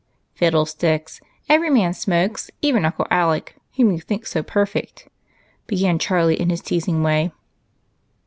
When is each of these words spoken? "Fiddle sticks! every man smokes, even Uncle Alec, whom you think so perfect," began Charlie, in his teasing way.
"Fiddle 0.33 0.65
sticks! 0.65 1.21
every 1.47 1.69
man 1.69 1.93
smokes, 1.93 2.49
even 2.63 2.85
Uncle 2.85 3.05
Alec, 3.11 3.57
whom 3.75 3.91
you 3.91 3.99
think 3.99 4.25
so 4.25 4.41
perfect," 4.41 5.07
began 5.67 5.99
Charlie, 5.99 6.41
in 6.41 6.49
his 6.49 6.61
teasing 6.61 7.03
way. 7.03 7.31